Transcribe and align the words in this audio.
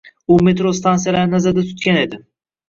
U 0.35 0.37
metro 0.47 0.71
stansiyalarini 0.77 1.33
nazarda 1.35 1.65
tutgan 1.69 2.01
edi. 2.01 2.21